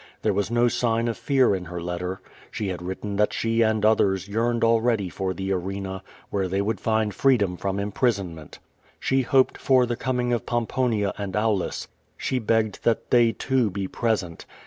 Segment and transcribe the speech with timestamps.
[0.23, 2.21] There was no sign of fear in her letter.
[2.49, 6.79] She had written that slie and others yearned already for the aretia, where they would
[6.81, 8.57] find freedom from imprisonment.
[8.99, 11.87] She hoped for the coming of Pomponia and Aulus.
[12.17, 14.47] She begged that they, too, be present.